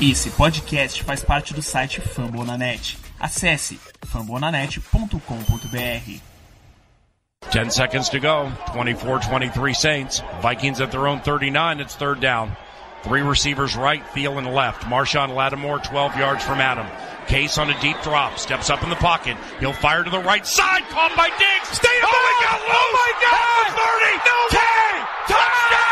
[0.00, 2.96] Esse podcast faz parte do site Fambonanet.
[3.18, 6.20] Acesse fambonanet.com.br.
[7.50, 8.52] 10 seconds to go.
[8.66, 10.22] 24-23 Saints.
[10.40, 11.80] Vikings at their own 39.
[11.80, 12.56] It's third down.
[13.02, 14.84] Three receivers right, Thielen left.
[14.84, 16.86] Marshawn Lattimore 12 yards from Adam.
[17.26, 18.38] Case on a deep drop.
[18.38, 19.36] Steps up in the pocket.
[19.58, 20.84] He'll fire to the right side.
[20.90, 21.70] Caught by Diggs.
[21.76, 22.70] Stay oh, he got loose.
[22.70, 23.66] Oh, my God.
[23.66, 24.30] At the 30.
[24.30, 24.62] No 10.
[25.26, 25.90] Touchdown.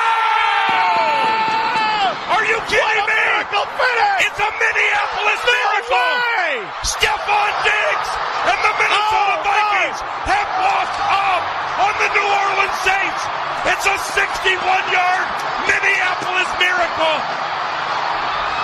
[2.38, 3.15] Are you kidding me?
[3.46, 4.26] Miracle finish.
[4.26, 6.02] It's a Minneapolis no miracle.
[6.02, 6.66] Way.
[6.82, 8.10] Stephon Diggs
[8.42, 10.34] and the Minnesota oh, Vikings God.
[10.34, 11.42] have walked up
[11.78, 13.22] on the New Orleans Saints.
[13.70, 15.26] It's a 61-yard
[15.62, 17.16] Minneapolis miracle.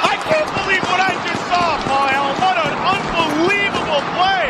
[0.02, 2.36] I can't believe what I just saw, Paul Allen.
[2.42, 4.41] What an unbelievable play.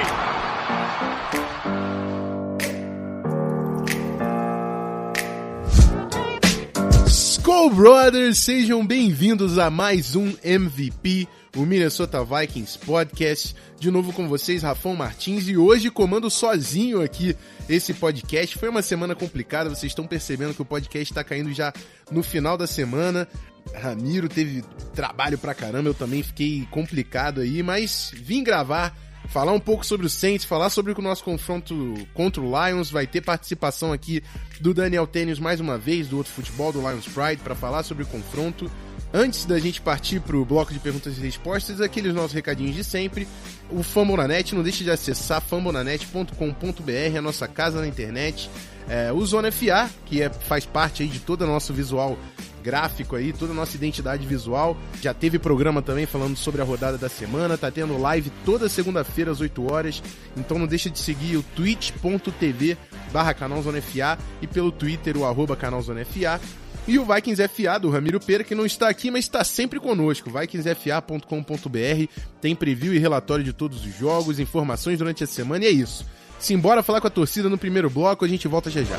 [7.75, 11.27] Brothers, sejam bem-vindos a mais um MVP,
[11.57, 13.57] o Minnesota Vikings Podcast.
[13.81, 17.35] De novo com vocês, Rafão Martins, e hoje comando sozinho aqui
[17.71, 18.59] esse podcast.
[18.59, 21.73] Foi uma semana complicada, vocês estão percebendo que o podcast está caindo já
[22.11, 23.27] no final da semana.
[23.75, 24.63] Ramiro teve
[24.95, 28.95] trabalho pra caramba, eu também fiquei complicado aí, mas vim gravar,
[29.29, 33.07] falar um pouco sobre o Saints, falar sobre o nosso confronto contra o Lions, vai
[33.07, 34.23] ter participação aqui
[34.61, 38.05] do Daniel Tênis mais uma vez, do outro futebol, do Lions Pride, para falar sobre
[38.05, 38.71] o confronto.
[39.15, 43.29] Antes da gente partir pro bloco de perguntas e respostas, aqueles nossos recadinhos de sempre.
[43.71, 48.51] O Fambonanet, não deixe de acessar fambonanet.com.br, a nossa casa na internet.
[48.89, 52.19] É, o Zona FA, que é, faz parte aí de todo o nosso visual
[52.63, 54.77] gráfico aí, toda a nossa identidade visual.
[55.01, 59.31] Já teve programa também falando sobre a rodada da semana, tá tendo live toda segunda-feira
[59.31, 60.03] às 8 horas.
[60.37, 62.79] Então não deixa de seguir o twitch.tv
[63.13, 66.41] barra canalzonefa e pelo Twitter o arroba canalzonefa.
[66.87, 70.31] E o Vikings FA do Ramiro Pera, que não está aqui, mas está sempre conosco.
[70.31, 75.71] VikingsFA.com.br tem preview e relatório de todos os jogos, informações durante a semana e é
[75.71, 76.05] isso.
[76.41, 78.97] Simbora falar com a torcida no primeiro bloco, a gente volta já já.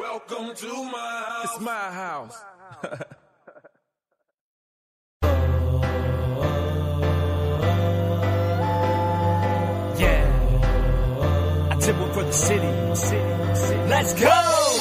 [0.00, 1.44] Welcome to my house.
[1.44, 2.57] It's my house.
[9.98, 11.68] yeah.
[11.70, 12.68] I tip one for the city.
[12.94, 13.80] city, city.
[13.88, 14.78] Let's go!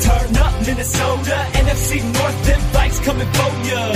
[0.00, 3.92] Turn up Minnesota, NFC North, them bikes coming for ya.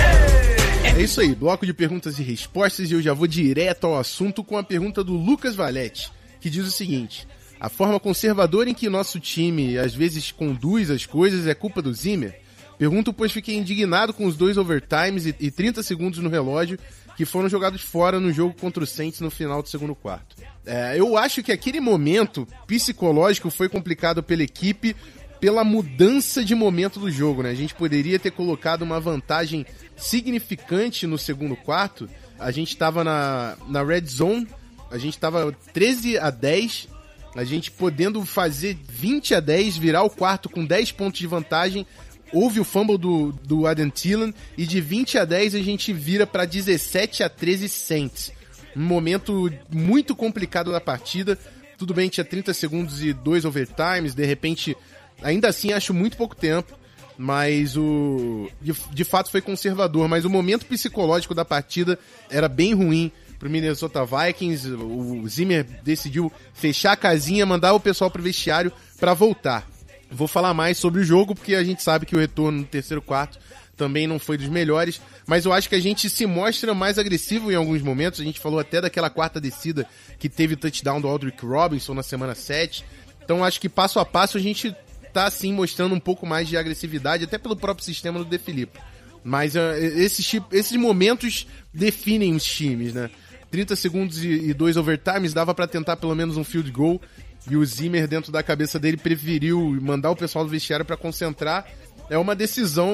[0.96, 4.44] É isso aí, bloco de perguntas e respostas e eu já vou direto ao assunto
[4.44, 7.26] com a pergunta do Lucas Valete, que diz o seguinte:
[7.58, 11.92] A forma conservadora em que nosso time às vezes conduz as coisas é culpa do
[11.94, 12.43] Zimmer?
[12.78, 16.78] Pergunto, pois fiquei indignado com os dois overtimes e 30 segundos no relógio
[17.16, 20.36] que foram jogados fora no jogo contra o Saints no final do segundo quarto.
[20.66, 24.96] É, eu acho que aquele momento psicológico foi complicado pela equipe
[25.40, 27.50] pela mudança de momento do jogo, né?
[27.50, 32.08] A gente poderia ter colocado uma vantagem significante no segundo quarto.
[32.38, 34.48] A gente estava na, na red zone,
[34.90, 36.88] a gente estava 13 a 10,
[37.36, 41.86] a gente podendo fazer 20 a 10, virar o quarto com 10 pontos de vantagem.
[42.32, 46.26] Houve o fumble do, do Adam Thielen e de 20 a 10 a gente vira
[46.26, 48.32] para 17 a 13 Saints.
[48.76, 51.38] Um momento muito complicado da partida.
[51.78, 54.76] Tudo bem, tinha 30 segundos e dois overtimes, de repente,
[55.22, 56.76] ainda assim acho muito pouco tempo
[57.16, 61.98] mas o de, de, fato foi conservador, mas o momento psicológico da partida
[62.28, 64.68] era bem ruim pro Minnesota Vikings.
[64.70, 69.73] O Zimmer decidiu fechar a casinha, mandar o pessoal pro vestiário para voltar.
[70.14, 73.02] Vou falar mais sobre o jogo porque a gente sabe que o retorno no terceiro
[73.02, 73.38] quarto
[73.76, 77.50] também não foi dos melhores, mas eu acho que a gente se mostra mais agressivo
[77.50, 78.20] em alguns momentos.
[78.20, 79.86] A gente falou até daquela quarta descida
[80.18, 82.84] que teve touchdown do Aldrich Robinson na semana 7.
[83.24, 84.74] Então acho que passo a passo a gente
[85.12, 88.78] tá assim mostrando um pouco mais de agressividade, até pelo próprio sistema do De Filippo.
[89.24, 93.10] Mas uh, esses, esses momentos definem os times, né?
[93.54, 97.00] 30 segundos e, e dois overtimes dava para tentar pelo menos um field goal.
[97.48, 101.64] E o Zimmer, dentro da cabeça dele, preferiu mandar o pessoal do vestiário para concentrar.
[102.10, 102.92] É uma decisão,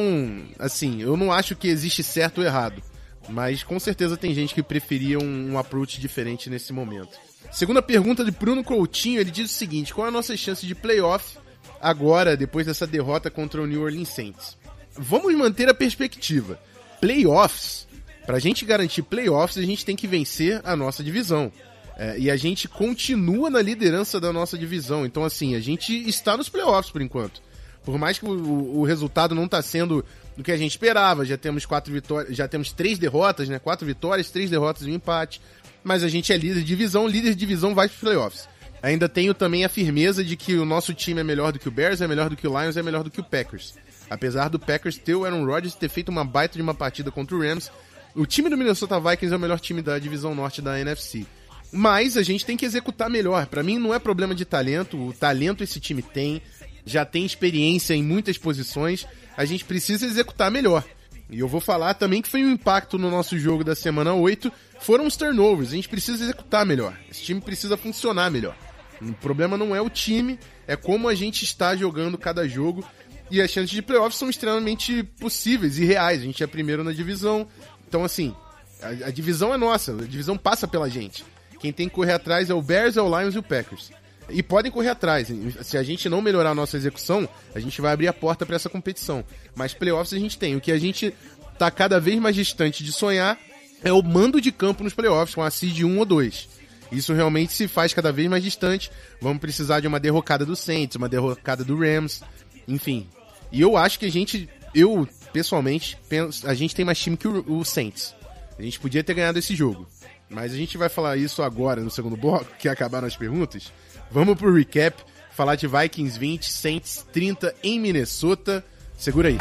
[0.58, 2.82] assim, eu não acho que existe certo ou errado.
[3.26, 7.16] Mas com certeza tem gente que preferia um, um approach diferente nesse momento.
[7.50, 10.74] Segunda pergunta de Bruno Coutinho, ele diz o seguinte: qual é a nossa chance de
[10.74, 11.38] playoff
[11.80, 14.58] agora, depois dessa derrota contra o New Orleans Saints.
[14.92, 16.60] Vamos manter a perspectiva.
[17.00, 17.88] Playoffs,
[18.30, 21.50] para a gente garantir playoffs, a gente tem que vencer a nossa divisão.
[21.96, 25.04] É, e a gente continua na liderança da nossa divisão.
[25.04, 27.42] Então, assim, a gente está nos playoffs por enquanto.
[27.84, 30.04] Por mais que o, o resultado não está sendo
[30.36, 33.58] do que a gente esperava, já temos quatro vitórias, já temos três derrotas, né?
[33.58, 35.40] Quatro vitórias, três derrotas e um empate.
[35.82, 38.48] Mas a gente é líder de divisão, líder de divisão vai para os playoffs.
[38.80, 41.72] Ainda tenho também a firmeza de que o nosso time é melhor do que o
[41.72, 43.74] Bears, é melhor do que o Lions, é melhor do que o Packers.
[44.08, 47.36] Apesar do Packers ter o Aaron Rodgers ter feito uma baita de uma partida contra
[47.36, 47.72] o Rams,
[48.14, 51.26] O time do Minnesota Vikings é o melhor time da divisão norte da NFC.
[51.72, 53.46] Mas a gente tem que executar melhor.
[53.46, 56.42] Para mim não é problema de talento, o talento esse time tem,
[56.84, 60.84] já tem experiência em muitas posições, a gente precisa executar melhor.
[61.30, 64.52] E eu vou falar também que foi um impacto no nosso jogo da semana 8,
[64.80, 66.98] foram os turnovers, a gente precisa executar melhor.
[67.08, 68.56] Esse time precisa funcionar melhor.
[69.00, 72.84] O problema não é o time, é como a gente está jogando cada jogo.
[73.30, 76.20] E as chances de playoffs são extremamente possíveis e reais.
[76.20, 77.46] A gente é primeiro na divisão.
[77.90, 78.32] Então, assim,
[78.80, 81.24] a, a divisão é nossa, a divisão passa pela gente.
[81.58, 83.90] Quem tem que correr atrás é o Bears, é o Lions e o Packers.
[84.28, 85.28] E podem correr atrás.
[85.62, 88.54] Se a gente não melhorar a nossa execução, a gente vai abrir a porta para
[88.54, 89.24] essa competição.
[89.56, 90.54] Mas playoffs a gente tem.
[90.54, 91.12] O que a gente
[91.58, 93.36] tá cada vez mais distante de sonhar
[93.82, 96.48] é o mando de campo nos playoffs, com a seed 1 ou 2.
[96.92, 98.88] Isso realmente se faz cada vez mais distante.
[99.20, 102.22] Vamos precisar de uma derrocada do Saints, uma derrocada do Rams,
[102.68, 103.08] enfim.
[103.50, 105.98] E eu acho que a gente, eu pessoalmente,
[106.44, 108.14] a gente tem mais time que o, Saints.
[108.58, 109.88] A gente podia ter ganhado esse jogo.
[110.28, 113.72] Mas a gente vai falar isso agora no segundo bloco, que acabaram as perguntas.
[114.10, 118.64] Vamos pro recap, falar de Vikings 20, Saints 30 em Minnesota.
[118.96, 119.38] Segura aí.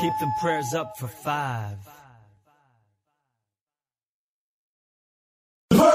[0.00, 1.78] Keep them prayers up for five.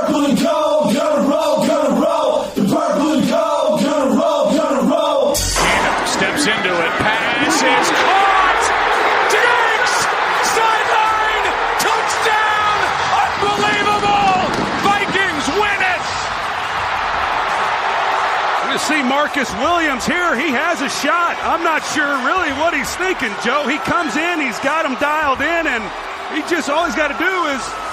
[0.07, 2.48] Purple and gold, gonna roll, gonna roll.
[2.56, 5.36] Purple and gold, gonna roll, gonna roll.
[5.36, 6.92] Steps into it.
[7.04, 8.63] Pass is caught.
[9.27, 9.95] Diggs!
[10.56, 11.45] Sideline!
[11.83, 12.77] Touchdown!
[13.19, 14.31] Unbelievable!
[14.88, 16.04] Vikings win it!
[18.71, 20.39] You see Marcus Williams here.
[20.39, 21.36] He has a shot.
[21.44, 23.68] I'm not sure really what he's thinking, Joe.
[23.68, 25.83] He comes in, he's got him dialed in, and
[26.31, 27.87] he just all he's got to do is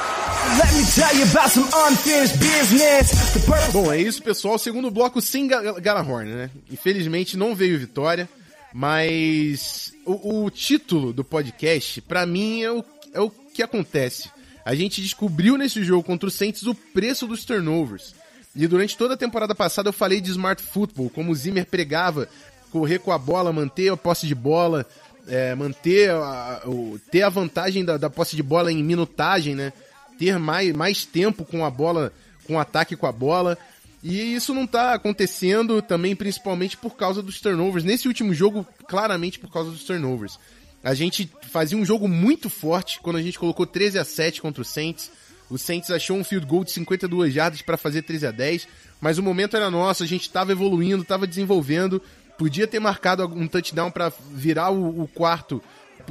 [3.73, 4.59] Bom, é isso, pessoal.
[4.59, 6.51] Segundo bloco sem Ga- Galahorn, né?
[6.71, 8.29] Infelizmente não veio vitória,
[8.73, 14.29] mas o, o título do podcast, pra mim, é o, é o que acontece.
[14.65, 18.15] A gente descobriu nesse jogo contra o Saints o preço dos turnovers.
[18.55, 22.29] E durante toda a temporada passada eu falei de smart football, como o Zimmer pregava,
[22.71, 24.87] correr com a bola, manter a posse de bola,
[25.27, 29.73] é, manter a, o, ter a vantagem da, da posse de bola em minutagem, né?
[30.19, 32.13] Ter mais, mais tempo com a bola,
[32.45, 33.59] com o ataque com a bola.
[34.03, 37.85] E isso não tá acontecendo também, principalmente por causa dos turnovers.
[37.85, 40.39] Nesse último jogo, claramente por causa dos turnovers.
[40.83, 44.61] A gente fazia um jogo muito forte quando a gente colocou 13 a 7 contra
[44.61, 45.11] o Saints.
[45.49, 48.69] O Saints achou um field goal de 52 jardas para fazer 13 a 10,
[49.01, 52.03] mas o momento era nosso, a gente estava evoluindo, estava desenvolvendo,
[52.37, 55.63] podia ter marcado um touchdown para virar o, o quarto,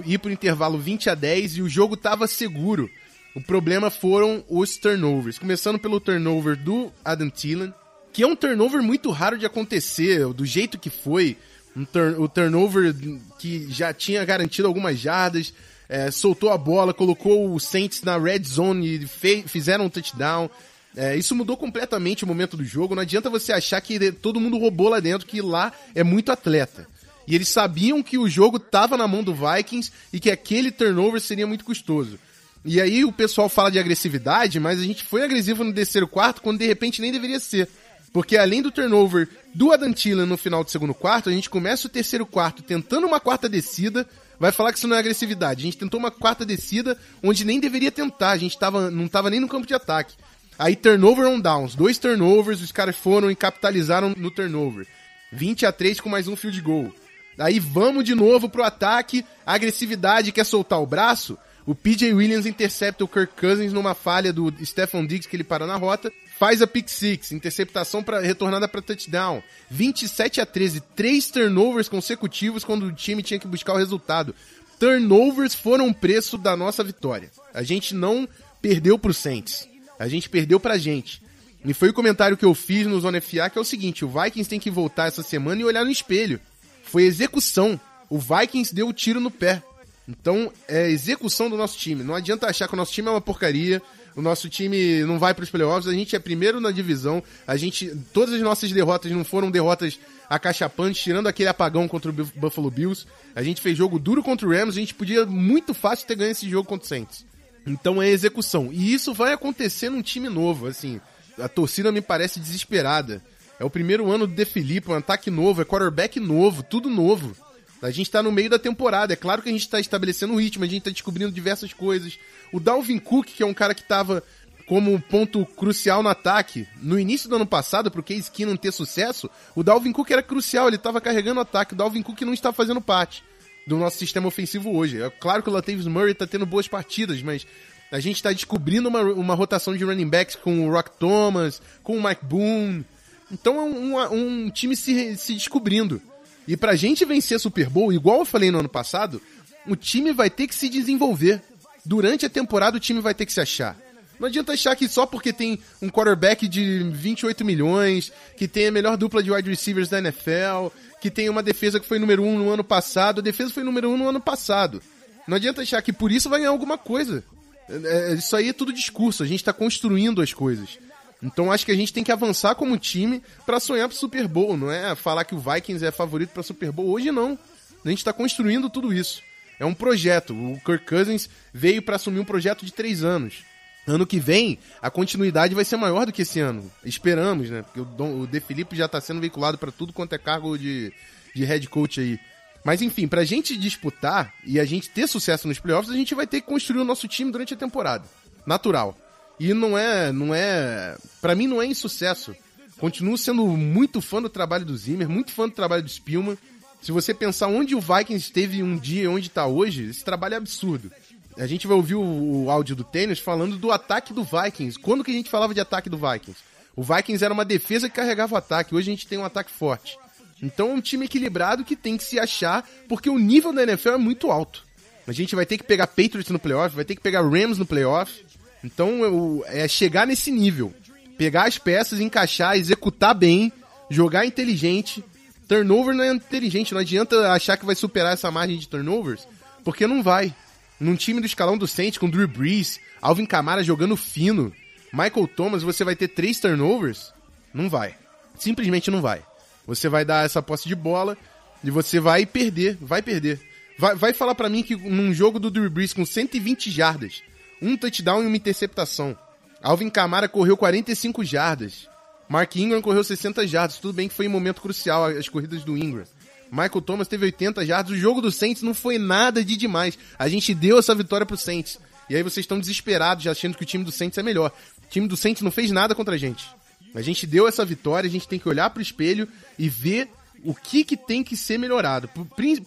[0.06, 2.90] ir pro intervalo 20 a 10 e o jogo estava seguro.
[3.36, 7.74] O problema foram os turnovers, começando pelo turnover do Adam Thielen,
[8.12, 11.36] que é um turnover muito raro de acontecer, do jeito que foi,
[11.76, 12.94] um turn, o turnover
[13.40, 15.52] que já tinha garantido algumas jardas,
[15.90, 20.48] é, soltou a bola, colocou o Saints na red zone e fizeram um touchdown.
[20.96, 22.94] É, isso mudou completamente o momento do jogo.
[22.94, 26.88] Não adianta você achar que todo mundo roubou lá dentro, que lá é muito atleta.
[27.28, 31.20] E eles sabiam que o jogo estava na mão do Vikings e que aquele turnover
[31.20, 32.20] seria muito custoso.
[32.65, 36.42] E aí o pessoal fala de agressividade, mas a gente foi agressivo no terceiro quarto
[36.42, 37.68] quando de repente nem deveria ser.
[38.13, 41.88] Porque além do turnover do Adam Thielen no final do segundo quarto, a gente começa
[41.88, 44.08] o terceiro quarto tentando uma quarta descida,
[44.39, 45.62] vai falar que isso não é agressividade.
[45.62, 49.29] A gente tentou uma quarta descida onde nem deveria tentar, a gente tava, não tava
[49.29, 50.15] nem no campo de ataque.
[50.58, 54.88] Aí turnover on downs, dois turnovers, os caras foram e capitalizaram no turnover.
[55.32, 56.93] 20 a 3 com mais um field goal.
[57.39, 61.38] Aí vamos de novo pro ataque, a agressividade quer soltar o braço.
[61.65, 65.65] O PJ Williams intercepta o Kirk Cousins numa falha do Stephon Diggs que ele parou
[65.65, 69.41] na rota, faz a pick six, interceptação para retornada para touchdown.
[69.70, 74.36] 27 a 13, três turnovers consecutivos quando o time tinha que buscar o resultado.
[74.77, 77.32] Turnovers foram o preço da nossa vitória.
[77.53, 78.27] A gente não
[78.62, 79.67] perdeu pro Saints.
[79.98, 81.22] A gente perdeu pra gente.
[81.63, 84.10] E foi o comentário que eu fiz no Zona FA, que é o seguinte, o
[84.10, 86.41] Vikings tem que voltar essa semana e olhar no espelho.
[86.84, 87.79] Foi execução.
[88.10, 89.63] O Vikings deu o tiro no pé.
[90.07, 92.03] Então, é execução do nosso time.
[92.03, 93.81] Não adianta achar que o nosso time é uma porcaria,
[94.15, 97.55] o nosso time não vai para os playoffs, a gente é primeiro na divisão, a
[97.55, 99.98] gente todas as nossas derrotas não foram derrotas
[100.29, 103.05] acachapantes, tirando aquele apagão contra o Buf- Buffalo Bills.
[103.36, 106.31] A gente fez jogo duro contra o Rams, a gente podia muito fácil ter ganho
[106.31, 107.25] esse jogo contra o Saints.
[107.65, 108.69] Então é execução.
[108.74, 111.00] E isso vai acontecer num time novo, assim.
[111.39, 113.22] A torcida me parece desesperada.
[113.60, 117.36] É o primeiro ano do De Filippo, um ataque novo, é quarterback novo, tudo novo.
[117.84, 119.13] A gente tá no meio da temporada.
[119.13, 122.18] É claro que a gente tá estabelecendo o ritmo, a gente tá descobrindo diversas coisas.
[122.52, 124.24] O Dalvin Cook, que é um cara que tava
[124.66, 126.68] como ponto crucial no ataque.
[126.82, 130.68] No início do ano passado, pro Case Keenum ter sucesso, o Dalvin Cook era crucial,
[130.68, 131.74] ele estava carregando o ataque.
[131.74, 133.24] O Dalvin Cook não está fazendo parte
[133.68, 135.02] do nosso sistema ofensivo hoje.
[135.02, 137.46] É claro que o Latavius Murray está tendo boas partidas, mas
[137.92, 141.98] a gente está descobrindo uma, uma rotação de running backs com o Rock Thomas, com
[141.98, 142.86] o Mike Boone.
[143.32, 146.02] Então é um, um, um time se, se descobrindo.
[146.48, 149.22] E pra gente vencer Super Bowl, igual eu falei no ano passado,
[149.68, 151.42] o time vai ter que se desenvolver.
[151.86, 153.78] Durante a temporada o time vai ter que se achar.
[154.20, 158.72] Não adianta achar que só porque tem um quarterback de 28 milhões, que tem a
[158.72, 160.68] melhor dupla de wide receivers da NFL,
[161.02, 163.64] que tem uma defesa que foi número 1 um no ano passado, a defesa foi
[163.64, 164.82] número 1 um no ano passado.
[165.28, 167.24] Não adianta achar que por isso vai ganhar alguma coisa.
[167.70, 170.78] É, é, isso aí é tudo discurso, a gente está construindo as coisas.
[171.24, 174.58] Então acho que a gente tem que avançar como time para sonhar pro Super Bowl,
[174.58, 176.89] não é falar que o Vikings é favorito para Super Bowl.
[176.89, 177.39] Hoje não.
[177.84, 179.22] A gente está construindo tudo isso.
[179.60, 180.34] É um projeto.
[180.34, 183.44] O Kirk Cousins veio para assumir um projeto de três anos.
[183.88, 186.70] Ano que vem, a continuidade vai ser maior do que esse ano.
[186.86, 187.63] Esperamos, né?
[187.63, 190.58] Porque o, Dom, o De Felipe já está sendo veiculado para tudo quanto é cargo
[190.58, 190.94] de,
[191.36, 192.20] de head coach aí.
[192.63, 196.25] Mas enfim, pra gente disputar e a gente ter sucesso nos playoffs, a gente vai
[196.25, 198.06] ter que construir o nosso time durante a temporada.
[198.46, 198.98] Natural.
[199.44, 202.34] E não é, não é, para mim não é insucesso.
[202.78, 206.38] Continuo sendo muito fã do trabalho do Zimmer, muito fã do trabalho do Spielman.
[206.82, 210.36] Se você pensar onde o Vikings esteve um dia e onde está hoje, esse trabalho
[210.36, 210.90] é absurdo.
[211.38, 214.80] A gente vai ouvir o, o áudio do tênis falando do ataque do Vikings.
[214.80, 216.40] Quando que a gente falava de ataque do Vikings?
[216.74, 218.74] O Vikings era uma defesa que carregava o ataque.
[218.74, 219.98] Hoje a gente tem um ataque forte.
[220.42, 223.90] Então é um time equilibrado que tem que se achar, porque o nível da NFL
[223.90, 224.64] é muito alto.
[225.06, 227.66] A gente vai ter que pegar Patriots no playoff, vai ter que pegar Rams no
[227.66, 228.24] playoff.
[228.63, 230.74] Então eu, é chegar nesse nível.
[231.17, 233.51] Pegar as peças, encaixar, executar bem,
[233.89, 235.03] jogar inteligente.
[235.48, 239.27] Turnover não é inteligente, não adianta achar que vai superar essa margem de turnovers,
[239.63, 240.34] porque não vai
[240.79, 244.51] num time do escalão do Saints com Drew Brees, Alvin Kamara jogando fino,
[244.91, 247.13] Michael Thomas, você vai ter três turnovers?
[247.53, 247.96] Não vai.
[248.38, 249.24] Simplesmente não vai.
[249.65, 251.17] Você vai dar essa posse de bola
[251.63, 253.39] e você vai perder, vai perder.
[253.77, 257.24] Vai, vai falar para mim que num jogo do Drew Brees com 120 jardas,
[257.63, 259.17] um touchdown e uma interceptação,
[259.62, 261.88] Alvin Kamara correu 45 jardas,
[262.27, 263.77] Mark Ingram correu 60 jardas.
[263.77, 266.03] Tudo bem que foi em um momento crucial as corridas do Ingram.
[266.50, 267.91] Michael Thomas teve 80 jardas.
[267.91, 269.98] O jogo do Saints não foi nada de demais.
[270.17, 271.79] A gente deu essa vitória pro Saints.
[272.10, 274.51] E aí vocês estão desesperados, achando que o time do Saints é melhor.
[274.84, 276.50] O time do Saints não fez nada contra a gente.
[276.93, 279.27] A gente deu essa vitória, a gente tem que olhar pro espelho
[279.58, 280.10] e ver
[280.43, 282.10] o que, que tem que ser melhorado.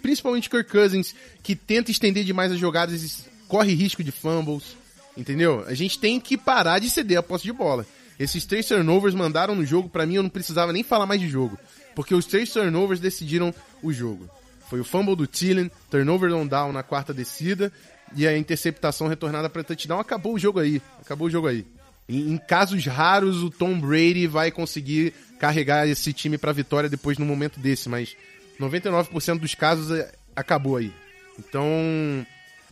[0.01, 4.77] Principalmente Kirk Cousins, que tenta estender demais as jogadas e corre risco de fumbles.
[5.17, 5.65] Entendeu?
[5.67, 7.87] A gente tem que parar de ceder a posse de bola.
[8.19, 11.29] Esses três turnovers mandaram no jogo, para mim eu não precisava nem falar mais de
[11.29, 11.59] jogo.
[11.95, 14.29] Porque os três turnovers decidiram o jogo.
[14.69, 17.73] Foi o fumble do Thielen, turnover on down na quarta descida
[18.15, 20.01] e a interceptação retornada para touchdown.
[20.01, 20.83] Acabou o jogo aí.
[21.01, 21.67] Acabou o jogo aí.
[22.09, 27.19] Em, em casos raros, o Tom Brady vai conseguir carregar esse time para vitória depois
[27.19, 28.17] no momento desse, mas
[28.61, 30.93] 99% dos casos é, acabou aí.
[31.39, 31.65] Então,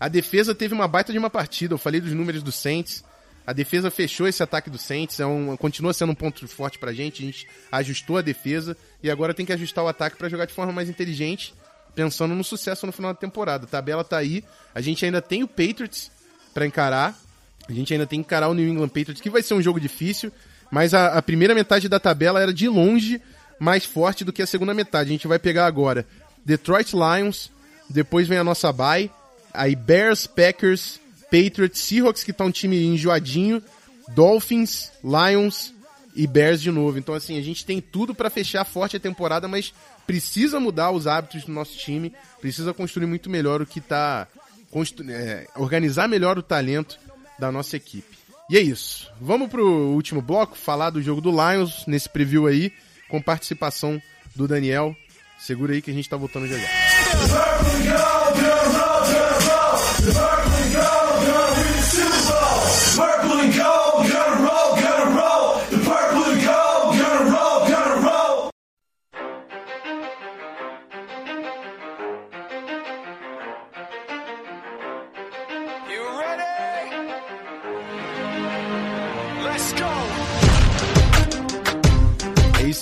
[0.05, 1.73] a defesa teve uma baita de uma partida.
[1.73, 3.03] Eu falei dos números do Saints.
[3.47, 6.93] A defesa fechou esse ataque do Saints, é um, continua sendo um ponto forte pra
[6.93, 7.23] gente.
[7.23, 10.53] A gente ajustou a defesa e agora tem que ajustar o ataque para jogar de
[10.53, 11.55] forma mais inteligente,
[11.95, 13.65] pensando no sucesso no final da temporada.
[13.65, 14.45] A tabela tá aí,
[14.75, 16.11] a gente ainda tem o Patriots
[16.53, 17.19] para encarar,
[17.67, 19.81] a gente ainda tem que encarar o New England Patriots, que vai ser um jogo
[19.81, 20.31] difícil,
[20.71, 23.23] mas a, a primeira metade da tabela era de longe
[23.59, 25.09] mais forte do que a segunda metade.
[25.09, 26.07] A gente vai pegar agora
[26.45, 27.51] Detroit Lions,
[27.89, 29.11] depois vem a nossa bye,
[29.55, 33.63] aí Bears, Packers, Patriots, Seahawks, que tá um time enjoadinho,
[34.09, 35.73] Dolphins, Lions
[36.15, 36.99] e Bears de novo.
[36.99, 39.73] Então, assim, a gente tem tudo para fechar forte a temporada, mas
[40.07, 44.27] precisa mudar os hábitos do nosso time, precisa construir muito melhor o que tá.
[45.09, 46.99] É, organizar melhor o talento
[47.39, 48.19] da nossa equipe.
[48.51, 49.09] E é isso.
[49.21, 52.73] Vamos pro último bloco, falar do jogo do Lions, nesse preview aí,
[53.09, 54.03] com participação
[54.35, 54.97] do Daniel.
[55.39, 58.24] Segura aí que a gente tá voltando já já.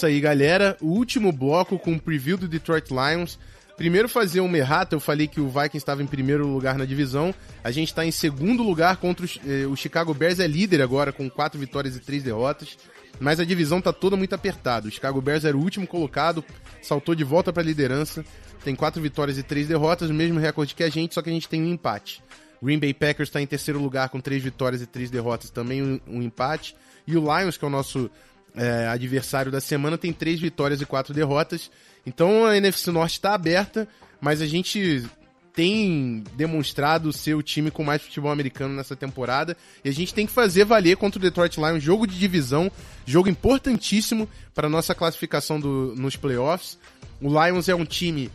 [0.02, 0.76] Isso aí, galera.
[0.80, 3.38] O último bloco com o preview do Detroit Lions.
[3.76, 7.32] Primeiro fazer uma errata, eu falei que o Vikings estava em primeiro lugar na divisão.
[7.62, 11.12] A gente está em segundo lugar contra os, eh, o Chicago Bears é líder agora
[11.12, 12.76] com quatro vitórias e três derrotas.
[13.20, 14.88] Mas a divisão tá toda muito apertada.
[14.88, 16.44] O Chicago Bears era o último colocado,
[16.82, 18.24] saltou de volta para a liderança.
[18.64, 21.32] Tem quatro vitórias e três derrotas, o mesmo recorde que a gente, só que a
[21.32, 22.24] gente tem um empate.
[22.60, 26.00] Green Bay Packers está em terceiro lugar com três vitórias e três derrotas, também um,
[26.08, 26.74] um empate.
[27.06, 28.10] E o Lions, que é o nosso
[28.56, 31.70] é, adversário da semana, tem três vitórias e quatro derrotas.
[32.06, 33.88] Então a NFC Norte está aberta,
[34.20, 35.08] mas a gente
[35.54, 40.26] tem demonstrado ser o time com mais futebol americano nessa temporada e a gente tem
[40.26, 42.70] que fazer valer contra o Detroit Lions, jogo de divisão,
[43.04, 46.78] jogo importantíssimo para nossa classificação do, nos playoffs.
[47.20, 48.30] O Lions é um time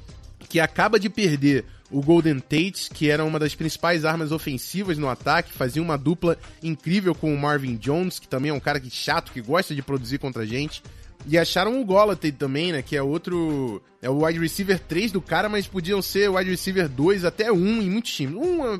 [0.47, 5.07] que acaba de perder o Golden Tate, que era uma das principais armas ofensivas no
[5.07, 8.89] ataque, fazia uma dupla incrível com o Marvin Jones, que também é um cara que
[8.89, 10.83] chato, que gosta de produzir contra a gente.
[11.25, 12.81] E acharam o Golladay também, né?
[12.81, 13.81] Que é outro.
[14.01, 17.51] É o wide receiver 3 do cara, mas podiam ser o wide receiver 2 até
[17.51, 18.35] 1 em muitos times.
[18.35, 18.77] Um é,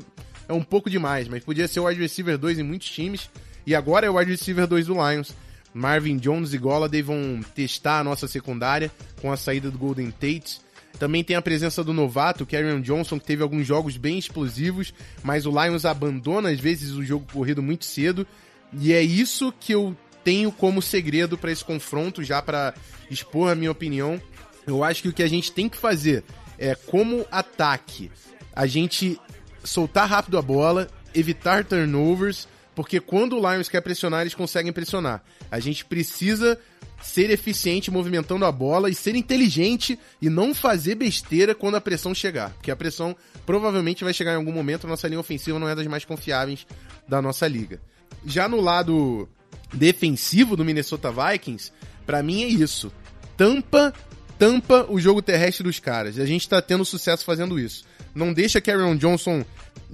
[0.48, 3.28] é um pouco demais, mas podia ser o wide receiver 2 em muitos times.
[3.66, 5.34] E agora é o wide receiver 2 do Lions.
[5.74, 10.60] Marvin Jones e Golladay vão testar a nossa secundária com a saída do Golden Tate.
[10.98, 14.92] Também tem a presença do novato, Karen Johnson, que teve alguns jogos bem explosivos,
[15.22, 18.26] mas o Lions abandona às vezes o jogo corrido muito cedo.
[18.72, 22.74] E é isso que eu tenho como segredo para esse confronto, já para
[23.10, 24.20] expor a minha opinião.
[24.66, 26.24] Eu acho que o que a gente tem que fazer
[26.58, 28.10] é, como ataque,
[28.54, 29.18] a gente
[29.62, 35.22] soltar rápido a bola, evitar turnovers, porque quando o Lions quer pressionar, eles conseguem pressionar.
[35.50, 36.58] A gente precisa
[37.00, 42.14] ser eficiente movimentando a bola e ser inteligente e não fazer besteira quando a pressão
[42.14, 42.50] chegar.
[42.50, 45.74] Porque a pressão provavelmente vai chegar em algum momento, a nossa linha ofensiva não é
[45.74, 46.66] das mais confiáveis
[47.06, 47.80] da nossa liga.
[48.26, 49.28] Já no lado
[49.72, 51.72] defensivo do Minnesota Vikings,
[52.04, 52.92] para mim é isso.
[53.36, 53.92] Tampa,
[54.38, 56.18] tampa o jogo terrestre dos caras.
[56.18, 57.84] A gente tá tendo sucesso fazendo isso.
[58.14, 59.44] Não deixa Carrion Johnson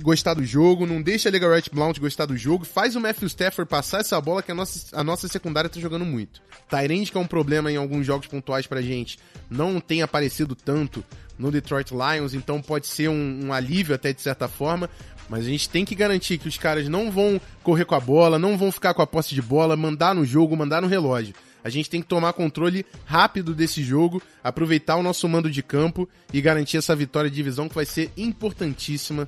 [0.03, 3.69] gostar do jogo, não deixa a Legarette Blount gostar do jogo, faz o Matthew Stafford
[3.69, 6.43] passar essa bola que a nossa, a nossa secundária tá jogando muito.
[6.69, 9.19] Tyrande, que é um problema em alguns jogos pontuais pra gente,
[9.49, 11.05] não tem aparecido tanto
[11.39, 14.89] no Detroit Lions, então pode ser um, um alívio até de certa forma,
[15.29, 18.39] mas a gente tem que garantir que os caras não vão correr com a bola,
[18.39, 21.35] não vão ficar com a posse de bola, mandar no jogo, mandar no relógio.
[21.65, 26.07] A gente tem que tomar controle rápido desse jogo, aproveitar o nosso mando de campo
[26.31, 29.27] e garantir essa vitória de divisão que vai ser importantíssima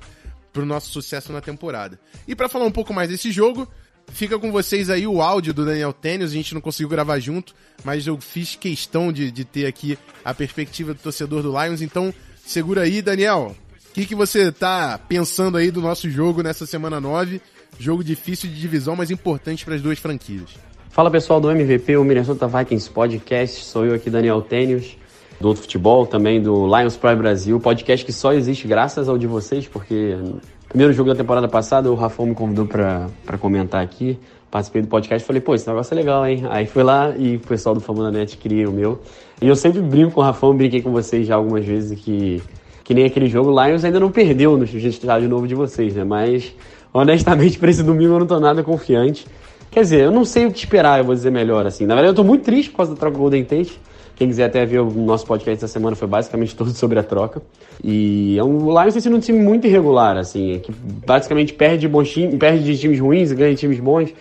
[0.53, 1.99] para o nosso sucesso na temporada.
[2.27, 3.67] E para falar um pouco mais desse jogo,
[4.11, 6.29] fica com vocês aí o áudio do Daniel Tênis.
[6.29, 10.31] A gente não conseguiu gravar junto, mas eu fiz questão de, de ter aqui a
[10.31, 11.81] perspectiva do torcedor do Lions.
[11.81, 12.13] Então,
[12.45, 13.55] segura aí, Daniel.
[13.89, 17.41] O que, que você tá pensando aí do nosso jogo nessa semana 9?
[17.79, 20.66] Jogo difícil de divisão, mas importante para as duas franquias.
[20.89, 23.63] Fala pessoal do MVP, o Minnesota Vikings Podcast.
[23.65, 24.97] Sou eu aqui, Daniel Tênis,
[25.39, 27.59] do Outro Futebol, também do Lions Prime Brasil.
[27.59, 31.91] Podcast que só existe graças ao de vocês, porque no primeiro jogo da temporada passada
[31.91, 34.17] o Rafão me convidou para comentar aqui.
[34.49, 36.45] Participei do podcast e falei, pô, esse negócio é legal, hein?
[36.49, 38.99] Aí fui lá e o pessoal do Família Net queria o meu.
[39.39, 42.41] E eu sempre brinco com o Rafão, brinquei com vocês já algumas vezes que,
[42.83, 43.51] que nem aquele jogo.
[43.51, 46.03] O Lions ainda não perdeu no estádio novo de vocês, né?
[46.03, 46.55] Mas
[46.93, 49.27] honestamente, para esse domingo eu não tô nada confiante.
[49.71, 51.85] Quer dizer, eu não sei o que esperar, eu vou dizer melhor, assim.
[51.85, 53.79] Na verdade, eu tô muito triste por causa da troca do Golden Tate.
[54.15, 57.41] Quem quiser até ver o nosso podcast essa semana foi basicamente todo sobre a troca.
[57.83, 60.71] E é um, o Lions tem sido um time muito irregular, assim, que
[61.05, 64.13] basicamente perde, bons time, perde de times ruins e ganha de times bons.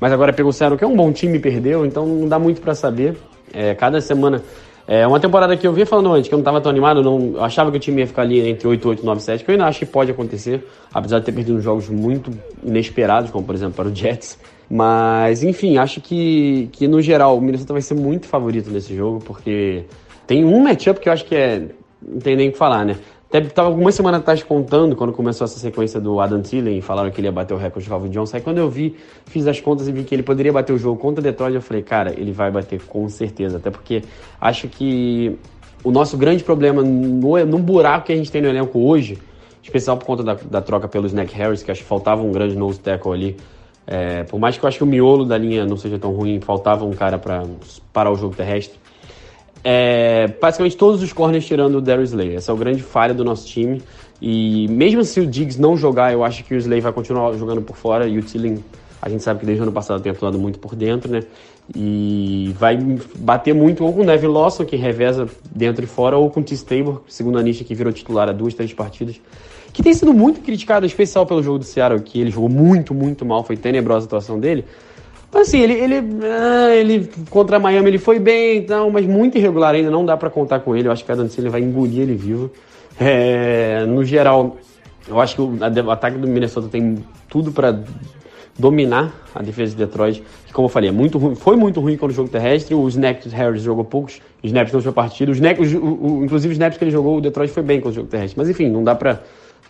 [0.00, 2.38] Mas agora pegou o Seattle, que é um bom time e perdeu, então não dá
[2.38, 3.16] muito para saber.
[3.52, 4.42] É, cada semana
[4.86, 7.34] é uma temporada que eu vi falando antes, que eu não estava tão animado, não,
[7.36, 9.54] eu achava que o time ia ficar ali entre 8, 8 9, 7, que eu
[9.54, 12.30] ainda acho que pode acontecer, apesar de ter perdido jogos muito
[12.62, 14.38] inesperados, como por exemplo para o Jets.
[14.76, 19.20] Mas, enfim, acho que, que no geral o Minnesota vai ser muito favorito nesse jogo,
[19.24, 19.84] porque
[20.26, 21.68] tem um matchup que eu acho que é.
[22.02, 22.96] Não tem nem o que falar, né?
[23.28, 27.20] Até tava algumas semanas atrás contando, quando começou essa sequência do Adam Thielen, falaram que
[27.20, 28.36] ele ia bater o recorde de Calvin Johnson.
[28.36, 31.00] Aí quando eu vi, fiz as contas e vi que ele poderia bater o jogo
[31.00, 33.58] contra Detroit, eu falei, cara, ele vai bater com certeza.
[33.58, 34.02] Até porque
[34.40, 35.38] acho que
[35.84, 39.18] o nosso grande problema no, no buraco que a gente tem no elenco hoje,
[39.62, 42.56] especial por conta da, da troca pelo Snack Harris, que acho que faltava um grande
[42.56, 43.36] nose tackle ali,
[43.86, 46.40] é, por mais que eu acho que o miolo da linha não seja tão ruim,
[46.40, 47.44] faltava um cara para
[47.92, 48.78] parar o jogo terrestre.
[49.62, 52.36] É, basicamente todos os corners tirando o Darius Slay.
[52.36, 53.82] Essa é a grande falha do nosso time.
[54.20, 57.62] E mesmo se o Diggs não jogar, eu acho que o Slay vai continuar jogando
[57.62, 58.06] por fora.
[58.06, 58.62] E o Tilling,
[59.00, 61.22] a gente sabe que desde o ano passado tem atuado muito por dentro, né?
[61.74, 62.76] E vai
[63.16, 66.42] bater muito ou com o Neville Lawson, que reveza dentro e fora, ou com o
[66.42, 69.18] T-Stable, segundo a Nisha, que virou titular há duas, três partidas
[69.74, 73.26] que tem sido muito criticado, especial pelo jogo do Seattle, que ele jogou muito, muito
[73.26, 74.64] mal, foi tenebrosa a atuação dele.
[75.32, 79.36] Mas assim, ele, ele, ah, ele contra a Miami ele foi bem então, mas muito
[79.36, 80.86] irregular ainda, não dá para contar com ele.
[80.86, 82.52] Eu acho que a Adam vai engolir ele vivo.
[83.00, 84.56] É, no geral,
[85.08, 87.82] eu acho que o, o ataque do Minnesota tem tudo para
[88.56, 91.96] dominar a defesa de Detroit, que como eu falei, é muito ruim, foi muito ruim
[91.96, 95.78] quando o jogo terrestre, o Snaps Harris jogou poucos snaps na última partida, os o,
[95.78, 98.38] o, inclusive os snaps que ele jogou, o Detroit foi bem com o jogo terrestre,
[98.38, 99.20] mas enfim, não dá para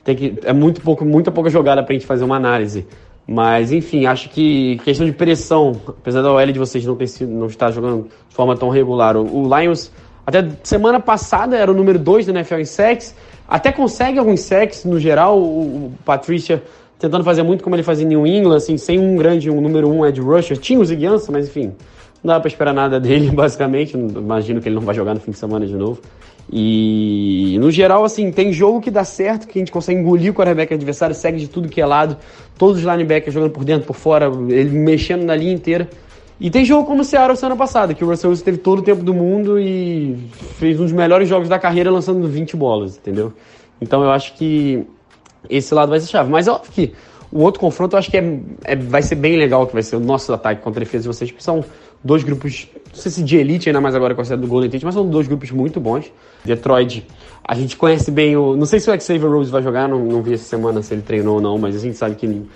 [0.03, 2.87] tem que é muito pouco, muita pouca jogada pra gente fazer uma análise.
[3.27, 7.33] Mas, enfim, acho que questão de pressão, apesar da OL de vocês não, ter sido,
[7.33, 9.91] não estar jogando de forma tão regular, o, o Lions,
[10.27, 13.15] até semana passada, era o número 2 da NFL em sacks,
[13.49, 16.63] até consegue alguns sacks no geral, o, o Patricia
[16.99, 19.89] tentando fazer muito como ele fazia em New England, assim, sem um grande, um número
[19.89, 21.73] 1 um edge rusher, tinha o Ziguiança, mas enfim,
[22.23, 25.31] não dá pra esperar nada dele, basicamente, imagino que ele não vai jogar no fim
[25.31, 26.01] de semana de novo.
[26.53, 30.35] E no geral, assim, tem jogo que dá certo, que a gente consegue engolir o
[30.35, 32.17] quarterback adversário, segue de tudo que é lado,
[32.59, 35.89] todos os linebackers jogando por dentro, por fora, ele mexendo na linha inteira.
[36.39, 38.83] E tem jogo como o Seattle semana passada, que o Russell Wilson teve todo o
[38.83, 40.17] tempo do mundo e
[40.59, 43.33] fez um dos melhores jogos da carreira lançando 20 bolas, entendeu?
[43.81, 44.85] Então eu acho que
[45.49, 46.31] esse lado vai ser chave.
[46.31, 46.93] Mas óbvio que
[47.31, 49.97] o outro confronto eu acho que é, é, vai ser bem legal, que vai ser
[49.97, 51.65] o nosso ataque contra a defesa de vocês, porque são
[52.03, 54.71] dois grupos, não sei se de elite, ainda mais agora com a saída do Golden
[54.71, 56.11] Tate, mas são dois grupos muito bons.
[56.45, 57.05] Detroit,
[57.47, 58.57] a gente conhece bem o.
[58.57, 61.03] Não sei se o Xavier Rose vai jogar, não, não vi essa semana se ele
[61.03, 62.47] treinou ou não, mas a gente sabe que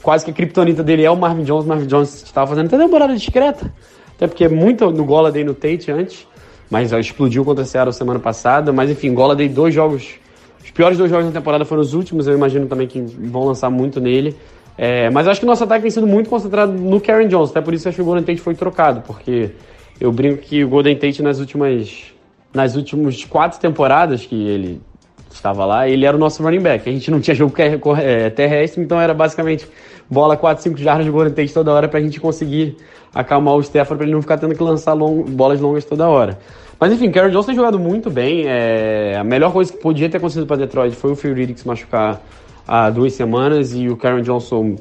[0.00, 1.66] quase que a criptonita dele é o Marvin Jones.
[1.66, 3.72] Marvin Jones estava fazendo até temporada discreta,
[4.14, 6.26] até porque é muito no Golladay no Tate antes,
[6.70, 8.72] mas explodiu contra a Seattle semana passada.
[8.72, 10.14] Mas enfim, Golladay, dois jogos.
[10.62, 13.68] Os piores dois jogos da temporada foram os últimos, eu imagino também que vão lançar
[13.68, 14.36] muito nele.
[14.78, 17.60] É, mas acho que o nosso ataque tem sido muito concentrado no Karen Jones, até
[17.60, 19.50] por isso acho que o Golden Tate foi trocado, porque
[20.00, 22.12] eu brinco que o Golden Tate nas últimas
[22.52, 24.80] nas últimas quatro temporadas que ele
[25.30, 26.88] estava lá, ele era o nosso running back.
[26.88, 27.54] A gente não tinha jogo
[28.00, 29.66] é, terrestre, então era basicamente
[30.08, 32.76] bola 4, 5 jardas de Golden Tate toda hora para a gente conseguir
[33.14, 36.38] acalmar o Stafford para ele não ficar tendo que lançar long, bolas longas toda hora.
[36.80, 38.44] Mas enfim, Karen Jones tem jogado muito bem.
[38.46, 41.66] É, a melhor coisa que podia ter acontecido para Detroit foi o Phil Riddick se
[41.66, 42.20] machucar
[42.66, 44.76] há duas semanas e o Karen Johnson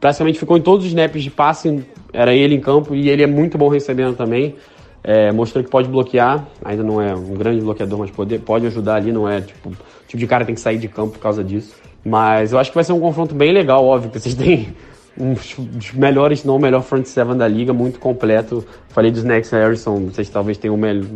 [0.00, 3.26] praticamente ficou em todos os snaps de passe, era ele em campo e ele é
[3.26, 4.56] muito bom recebendo também.
[5.02, 8.96] É, mostrou que pode bloquear, ainda não é um grande bloqueador, mas pode, pode ajudar
[8.96, 9.70] ali, não é tipo,
[10.06, 11.74] tipo de cara tem que sair de campo por causa disso.
[12.04, 14.74] Mas eu acho que vai ser um confronto bem legal, óbvio, que vocês têm
[15.18, 18.64] um dos melhores, não o melhor front seven da liga, muito completo.
[18.88, 21.06] Falei dos Next Harrison, vocês talvez tenham o melhor.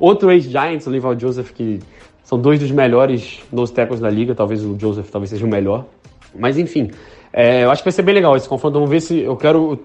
[0.00, 1.80] outro ex-Giants, o Levi Joseph, que
[2.24, 5.84] são dois dos melhores nose tackles da liga, talvez o Joseph talvez seja o melhor.
[6.36, 6.90] Mas enfim,
[7.36, 8.74] é, eu acho que vai ser bem legal esse confronto.
[8.74, 9.80] Vamos ver se eu quero.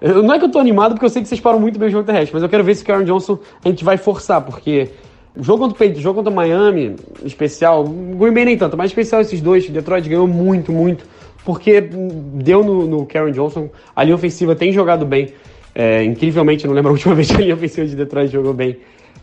[0.00, 1.88] Eu, não é que eu tô animado, porque eu sei que vocês param muito bem
[1.88, 4.42] o jogo terrestre, mas eu quero ver se o Karen Johnson a gente vai forçar,
[4.42, 4.90] porque
[5.36, 9.20] o jogo contra o jogo contra o Miami, especial, Green Bay nem tanto, mas especial
[9.20, 11.04] esses dois, Detroit ganhou muito, muito,
[11.44, 15.28] porque deu no, no Karen Johnson, a linha ofensiva tem jogado bem,
[15.74, 18.76] é, incrivelmente, não lembro a última vez que a linha ofensiva de Detroit jogou bem,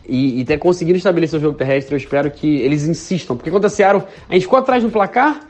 [0.08, 3.36] e, e ter conseguido estabelecer o jogo terrestre, eu espero que eles insistam.
[3.36, 5.40] Porque contra a Seattle, a gente ficou atrás no placar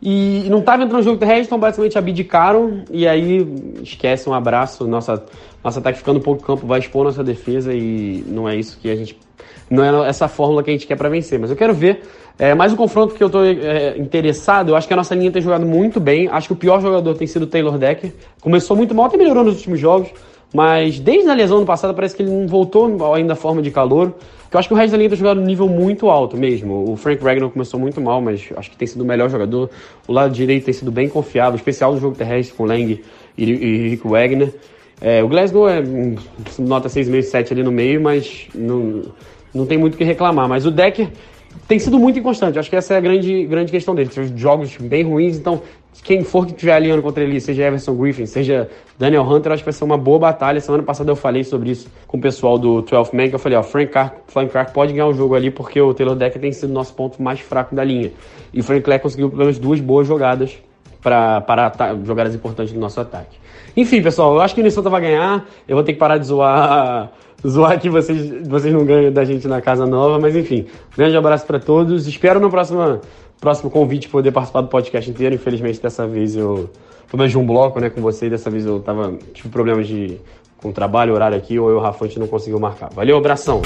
[0.00, 3.46] e não estava entrando no jogo terrestre, então basicamente abdicaram e aí
[3.82, 4.86] esquece um abraço.
[4.86, 5.24] Nossa,
[5.64, 8.96] nosso ataque ficando pouco campo vai expor nossa defesa e não é isso que a
[8.96, 9.18] gente.
[9.68, 11.38] Não é essa fórmula que a gente quer para vencer.
[11.38, 12.02] Mas eu quero ver.
[12.38, 15.32] É, mais um confronto que eu estou é, interessado, eu acho que a nossa linha
[15.32, 16.28] tem jogado muito bem.
[16.28, 18.12] Acho que o pior jogador tem sido o Taylor Decker.
[18.42, 20.10] Começou muito mal, até melhorou nos últimos jogos.
[20.56, 23.70] Mas desde a lesão do passado parece que ele não voltou ainda à forma de
[23.70, 24.14] calor.
[24.50, 26.90] Eu acho que o resto da linha tá jogando um nível muito alto mesmo.
[26.90, 29.68] O Frank Wagner começou muito mal, mas acho que tem sido o melhor jogador.
[30.08, 33.04] O lado direito tem sido bem confiável, especial no jogo terrestre com Lang
[33.36, 34.54] e, e Rick Wagner.
[34.98, 35.82] É, o Glasgow é
[36.58, 39.02] nota 6,5, 7 ali no meio, mas não,
[39.52, 40.48] não tem muito o que reclamar.
[40.48, 41.10] Mas o Decker
[41.66, 42.58] tem sido muito inconstante.
[42.58, 44.08] Acho que essa é a grande, grande questão dele.
[44.08, 45.62] Teve jogos bem ruins, então
[46.02, 49.66] quem for que estiver alinhando contra ele, seja Everson Griffin, seja Daniel Hunter, acho que
[49.66, 50.60] vai ser uma boa batalha.
[50.60, 53.58] Semana passada eu falei sobre isso com o pessoal do 12 Man, que eu falei,
[53.58, 56.52] ó, Frank Clark, Frank Clark pode ganhar o jogo ali porque o Taylor Decker tem
[56.52, 58.12] sido o nosso ponto mais fraco da linha.
[58.52, 60.56] E o Frank Clark conseguiu pelo menos duas boas jogadas
[61.02, 61.72] para
[62.04, 63.38] jogadas importantes do nosso ataque.
[63.76, 65.46] Enfim, pessoal, eu acho que o Minnesota vai ganhar.
[65.68, 67.12] Eu vou ter que parar de zoar,
[67.46, 71.46] zoar que vocês, vocês não ganham da gente na casa nova, mas enfim, grande abraço
[71.46, 72.06] para todos.
[72.06, 73.00] Espero no próximo
[73.40, 75.34] próximo convite poder participar do podcast inteiro.
[75.34, 76.70] Infelizmente, dessa vez eu.
[77.08, 78.28] Pelo menos de um bloco, né, com você.
[78.28, 79.14] Dessa vez eu tava.
[79.32, 80.18] Tive problemas de.
[80.56, 82.88] Com trabalho, horário aqui, ou eu, Rafa, a gente não conseguiu marcar.
[82.94, 83.60] Valeu, abração!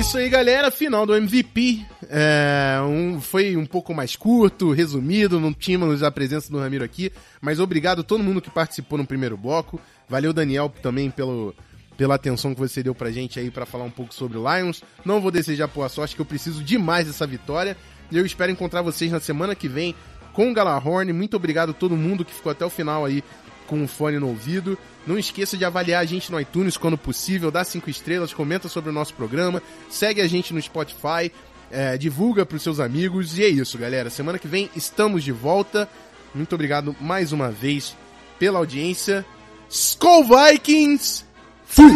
[0.00, 0.70] Isso aí, galera.
[0.70, 1.84] Final do MVP.
[2.08, 7.12] É, um, foi um pouco mais curto, resumido, não tínhamos a presença do Ramiro aqui,
[7.40, 9.78] mas obrigado a todo mundo que participou no primeiro bloco.
[10.08, 11.54] Valeu, Daniel, também pelo,
[11.98, 14.82] pela atenção que você deu pra gente aí para falar um pouco sobre o Lions.
[15.04, 17.76] Não vou desejar boa sorte, que eu preciso demais dessa vitória.
[18.10, 19.94] E eu espero encontrar vocês na semana que vem
[20.32, 21.12] com o Galahorn.
[21.12, 23.22] Muito obrigado a todo mundo que ficou até o final aí
[23.70, 24.76] com o fone no ouvido.
[25.06, 28.90] Não esqueça de avaliar a gente no iTunes quando possível, dá cinco estrelas, comenta sobre
[28.90, 31.30] o nosso programa, segue a gente no Spotify,
[31.70, 33.38] é, divulga para os seus amigos.
[33.38, 34.10] E é isso, galera.
[34.10, 35.88] Semana que vem estamos de volta.
[36.34, 37.96] Muito obrigado mais uma vez
[38.40, 39.24] pela audiência.
[39.68, 41.24] Skull Vikings!
[41.64, 41.92] Fui!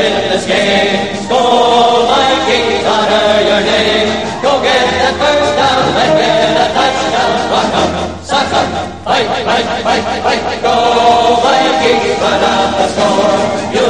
[0.00, 1.28] Win this game.
[2.88, 4.08] Honor your name.
[4.40, 5.84] Go get that first down
[6.16, 7.32] get a touchdown.
[8.24, 10.60] 'em, fight, fight, fight, fight.
[10.64, 10.74] Go
[11.44, 13.36] Vikings, run out the score.
[13.74, 13.89] You'll